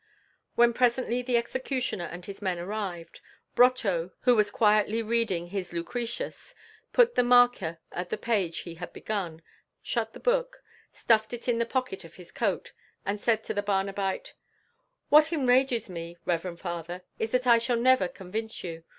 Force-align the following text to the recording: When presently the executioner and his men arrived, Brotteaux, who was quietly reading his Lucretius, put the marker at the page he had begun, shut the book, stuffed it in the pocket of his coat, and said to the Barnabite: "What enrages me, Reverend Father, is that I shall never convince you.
When 0.55 0.73
presently 0.73 1.21
the 1.21 1.37
executioner 1.37 2.05
and 2.05 2.25
his 2.25 2.41
men 2.41 2.57
arrived, 2.57 3.21
Brotteaux, 3.55 4.09
who 4.21 4.33
was 4.35 4.49
quietly 4.49 5.03
reading 5.03 5.45
his 5.49 5.73
Lucretius, 5.73 6.55
put 6.91 7.13
the 7.13 7.21
marker 7.21 7.77
at 7.91 8.09
the 8.09 8.17
page 8.17 8.61
he 8.61 8.73
had 8.73 8.93
begun, 8.93 9.43
shut 9.83 10.13
the 10.13 10.19
book, 10.19 10.63
stuffed 10.91 11.33
it 11.33 11.47
in 11.47 11.59
the 11.59 11.67
pocket 11.67 12.03
of 12.03 12.15
his 12.15 12.31
coat, 12.31 12.73
and 13.05 13.19
said 13.21 13.43
to 13.43 13.53
the 13.53 13.61
Barnabite: 13.61 14.33
"What 15.09 15.31
enrages 15.31 15.87
me, 15.87 16.17
Reverend 16.25 16.61
Father, 16.61 17.03
is 17.19 17.29
that 17.29 17.45
I 17.45 17.59
shall 17.59 17.77
never 17.77 18.07
convince 18.07 18.63
you. 18.63 18.83